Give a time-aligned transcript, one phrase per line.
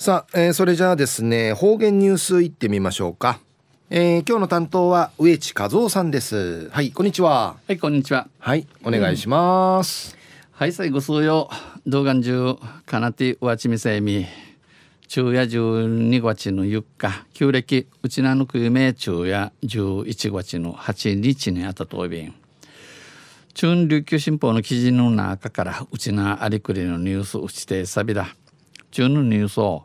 [0.00, 3.40] さあ、えー、それじゃあですね方言ニュースいってみましょうか、
[3.90, 6.70] えー、今日の担当は植地和夫さんです。
[6.70, 7.56] はいこんにちは。
[7.66, 8.28] はいこんにちは。
[8.38, 10.18] はいお願いします、うん、
[10.52, 11.50] はい最後数曜
[11.84, 14.24] 動画中かなてわちみせみ
[15.08, 22.32] 昼夜12月の4日旧暦うちなぬくゆめ昼夜11月の8日にあたとびん
[23.52, 28.36] 中琉球新報の記事の中からうちなありくりのニュースうちてさびだ
[28.90, 29.84] 中のニュースを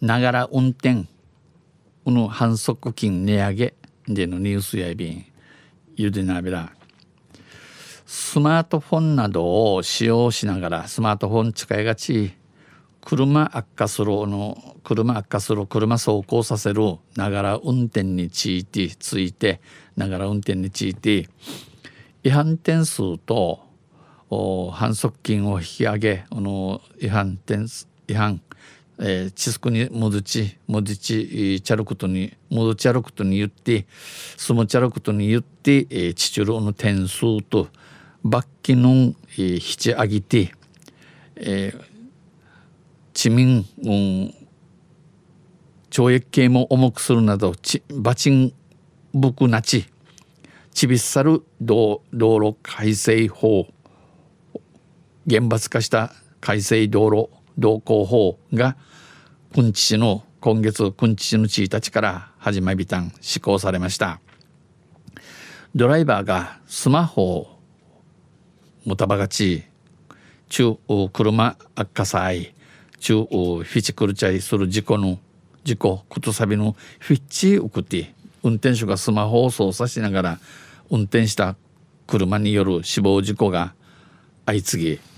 [0.00, 1.06] ながら運転
[2.04, 3.74] この反則金値上げ
[4.08, 5.24] でのニュースやびん
[5.96, 6.72] ゆでなびら
[8.06, 12.34] スマートフォンなどを使用しながらスマートフォン使いがち
[13.00, 19.60] 車悪化するの車悪化する車走行させるながら運転についてついて
[19.96, 21.28] ながら運転について
[22.22, 23.63] 違反点数と
[24.72, 27.66] 反則金を引き上げあの違反点
[28.08, 28.40] 違反
[28.98, 33.86] えー、チスクに戻ち戻ちチャルクトに戻チャルクトに言って
[34.36, 37.68] スモチャルクトに言って、えー、チチュロの点数と
[38.22, 40.54] 罰金の、えー、引き上げて、
[41.36, 41.84] えー、
[43.12, 44.34] 地民、うん、
[45.90, 48.54] 懲役刑も重くするなどち罰金
[49.12, 49.86] ぶくなち
[50.72, 53.66] ちびっさる道道路改正法
[55.26, 58.76] 厳罰化した改正道路道交法が
[59.52, 64.20] 君知の今月君知の1日から始まりたん施行されました。
[65.74, 67.58] ドライバーがスマホを
[68.84, 69.64] もたばがち
[70.48, 70.76] 中
[71.12, 72.54] 車悪化災
[73.00, 75.18] 中フィチクルチャイする事故の
[75.64, 80.38] 事故ことさびのフィッチ送って運転手がスマホを操作しながら
[80.90, 81.56] 運転した
[82.06, 83.74] 車による死亡事故が
[84.46, 85.13] 相次ぎ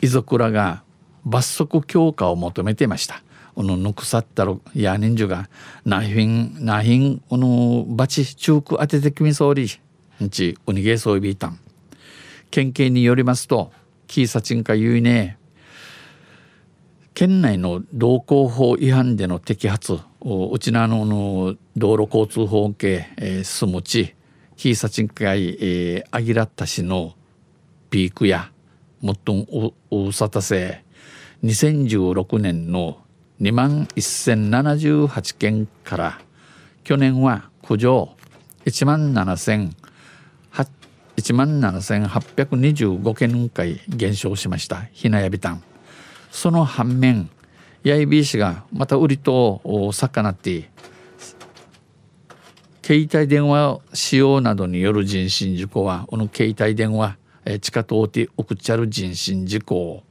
[0.00, 0.82] 遺族らが
[1.24, 3.22] 罰則強化を求めていました。
[3.60, 5.50] このぬくさったろや人数が
[5.84, 9.68] なひんなひんこのバチ中区当ててきみそうり
[10.24, 11.58] んちおにげそうびいたん
[12.50, 13.70] 県警によりますと
[14.06, 15.36] キーサチンか言うね
[17.12, 24.14] 県内の道交法違反での摘発うちなのの道路交通法系、えー、すむち
[24.56, 27.14] キーサチンかい、えー、あぎらったしの
[27.90, 28.50] ピークや
[29.00, 29.46] もっとん
[29.90, 30.84] うさたせ
[31.44, 32.98] 2016年の
[33.40, 36.20] 2万1078件から
[36.84, 38.10] 去年は苦情
[38.66, 39.70] 1万7
[41.20, 45.62] 1万7825件回減少しましたひなやびたん
[46.30, 47.28] その反面
[47.82, 50.70] やいびいしがまた売りと魚って
[52.82, 60.02] 携帯電話使用などによる人身事故はこの携帯電話地下通って送っちゃる人身事故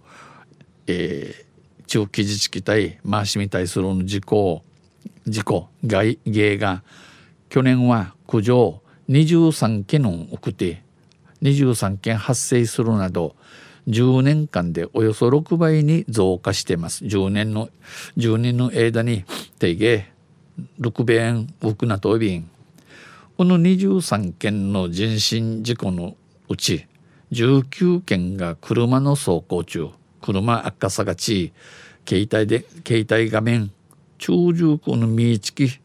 [0.91, 4.63] えー、中期自治期体回しに対する事故
[5.27, 6.81] 事故外芸が
[7.49, 10.81] 去年は苦情23件の送って
[11.43, 13.35] 23件発生するなど
[13.87, 17.05] 10年間でおよそ6倍に増加しています。
[17.05, 17.69] 10年の
[18.17, 19.25] 10年の間に
[19.59, 20.11] 定芸
[20.79, 22.49] 6弁多くなとびん。
[23.37, 26.15] この23件の人身事故の
[26.49, 26.87] うち
[27.31, 29.89] 19件が車の走行中。
[30.21, 31.53] 車赤さがち
[32.07, 33.71] 携帯で携帯画面
[34.17, 35.79] 中重工のみいちき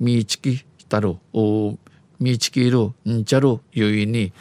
[0.00, 1.76] みいちきたるお
[2.18, 4.32] みいちきいるんちゃるゆいに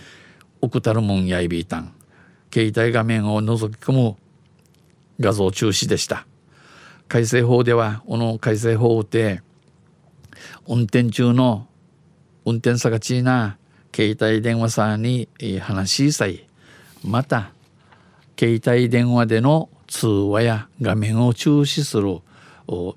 [0.62, 1.94] おくたるもんやいびいたん。
[2.53, 4.16] 携帯画面を覗き込む
[5.20, 6.25] 画像中止でした。
[7.08, 9.41] 改正法ではこの改正法で
[10.68, 11.68] 運転中の
[12.46, 13.58] 運転さがちな
[13.96, 15.28] 携帯電話さんに
[15.62, 16.48] 話しさい
[17.04, 17.52] また
[18.40, 22.20] 携帯電話での通話や画面を中止する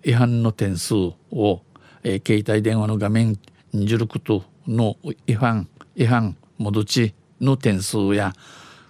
[0.05, 1.61] 違反の点数を、
[2.03, 3.39] 携帯電話の画面
[3.73, 4.97] にじることの
[5.27, 8.33] 違反違反戻ちの点数や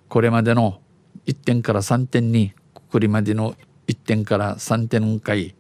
[0.09, 0.81] これまでの
[1.27, 2.53] 1点から3点に
[2.91, 3.55] くりまでの
[3.89, 5.55] 1点から3点回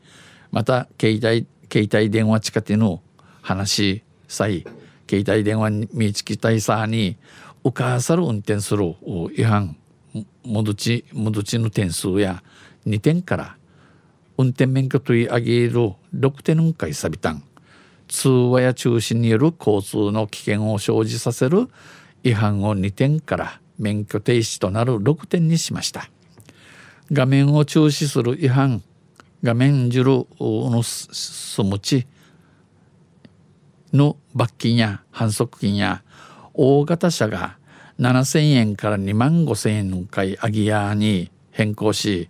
[0.50, 3.02] また携帯携帯電話近くの
[3.42, 4.64] 話さい
[5.08, 7.16] 携帯電話に見つきたいさに
[7.64, 8.94] おかさる運転する
[9.36, 9.76] 違反
[10.44, 12.42] 戻ち戻ちの点数や
[12.86, 13.56] 2点から
[14.38, 17.42] 運転免許取り上げる6点回さびたん。
[18.08, 21.68] 通話や中止による交通の危険を生じさせる
[22.22, 26.08] 違反を2点から免許停止となる6点にしました。
[27.10, 28.82] 画面を中止する違反。
[29.42, 32.06] 画面じるのすむち
[33.96, 36.02] の罰金や反則金や
[36.54, 37.58] 大型車が
[37.98, 42.28] 7,000円から2万5,000円の回アギアに変更し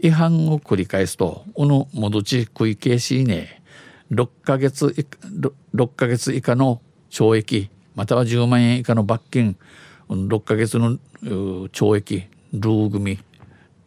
[0.00, 3.62] 違反を繰り返すとこの戻ち食い消しね
[4.10, 6.80] 6ヶ月以下 6, 6ヶ月以下の
[7.10, 9.56] 懲役または10万円以下の罰金。
[10.08, 13.18] 6ヶ月の懲役ルー組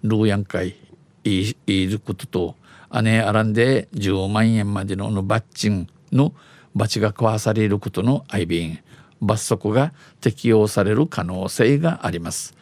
[0.03, 0.75] ルーヤン会
[1.23, 2.55] いいることと
[3.03, 6.33] 姉あらんで10万円までのの罰金の
[6.77, 8.79] 罰が交わされることの相便。
[9.21, 12.55] 罰則が適用される可能性があります。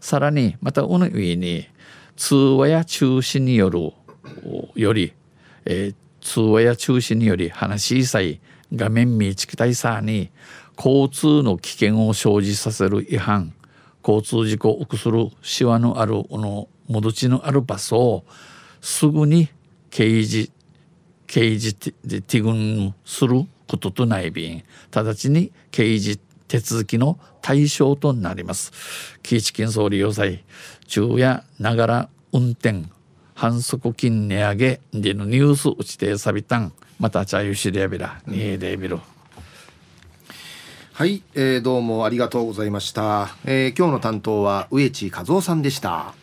[0.00, 1.66] さらにまたこの上に
[2.16, 3.92] 通話や中止による
[4.74, 5.12] より、
[5.64, 8.40] えー、通話や中止により話しさい
[8.74, 10.30] 画面見ちきたいさに
[10.76, 13.54] 交通の危険を生じさせる違反
[14.06, 18.24] 交通事故を起するしわのあるこの戻ちのある場所を
[18.80, 19.48] すぐに
[19.90, 20.50] 刑事
[21.28, 26.18] 刑事ティグンすることとない便直ちに刑事
[26.48, 28.72] 手続きの対象となります。
[29.22, 30.44] キーチ金総理要塞
[30.86, 32.84] 昼夜ながら運転
[33.34, 39.00] 反則金値上げでのニュース打ちてさびたんまた茶湯しでやびらにえでびる
[40.92, 46.14] はい、えー、どうもありがとうございました、えー、今日の担当は植地和夫さんでした。